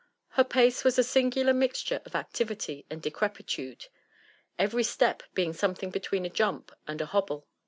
Her 0.29 0.43
pace 0.43 0.83
was 0.83 0.97
a 0.97 1.03
singular 1.03 1.53
mixture 1.53 2.01
of 2.05 2.15
activity 2.15 2.87
and 2.89 3.03
decrepitude, 3.03 3.85
every 4.57 4.83
step 4.83 5.21
being 5.35 5.53
something 5.53 5.91
between 5.91 6.25
a 6.25 6.29
jump 6.31 6.71
and 6.87 6.99
a 7.01 7.05
hobble. 7.05 7.47